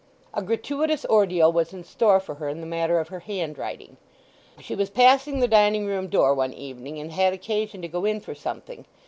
A 0.33 0.41
gratuitous 0.41 1.05
ordeal 1.05 1.51
was 1.53 1.73
in 1.73 1.83
store 1.83 2.19
for 2.19 2.33
her 2.41 2.49
in 2.49 2.59
the 2.59 2.65
matter 2.65 2.99
of 2.99 3.09
her 3.09 3.19
handwriting. 3.19 3.97
She 4.59 4.73
was 4.73 4.89
passing 4.89 5.41
the 5.41 5.47
dining 5.47 5.85
room 5.85 6.07
door 6.07 6.33
one 6.33 6.53
evening, 6.55 6.97
and 6.99 7.11
had 7.11 7.33
occasion 7.33 7.83
to 7.83 7.87
go 7.87 8.03
in 8.05 8.19
for 8.19 8.33
something. 8.33 8.85